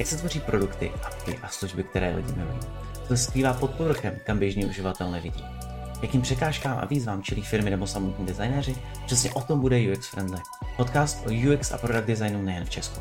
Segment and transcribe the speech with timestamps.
[0.00, 2.58] jak se tvoří produkty, apky a služby, které lidi milují.
[3.08, 5.44] To skrývá pod povrchem, kam běžný uživatel nevidí.
[6.02, 8.76] Jakým překážkám a výzvám čelí firmy nebo samotní designéři?
[9.06, 10.40] Přesně o tom bude UX Friendly.
[10.76, 13.00] Podcast o UX a product designu nejen v Česku.